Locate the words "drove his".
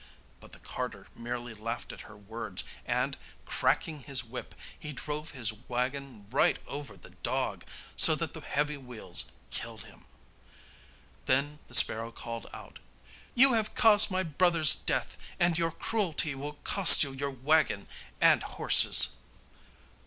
4.93-5.53